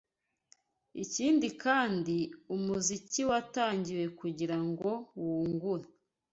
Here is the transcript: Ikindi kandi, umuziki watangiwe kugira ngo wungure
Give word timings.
Ikindi 1.03 1.47
kandi, 1.63 2.15
umuziki 2.55 3.21
watangiwe 3.29 4.05
kugira 4.19 4.57
ngo 4.67 4.91
wungure 5.23 5.85